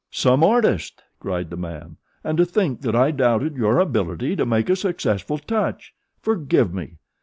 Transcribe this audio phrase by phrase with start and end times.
[0.09, 1.97] "Some artist!" cried the man.
[2.23, 5.93] "And to think that I doubted your ability to make a successful touch!
[6.19, 6.97] Forgive me!